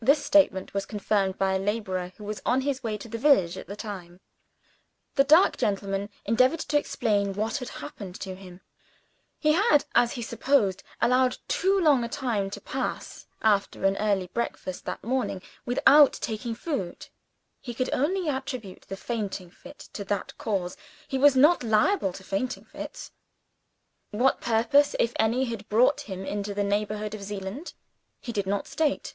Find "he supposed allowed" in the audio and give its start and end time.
10.12-11.38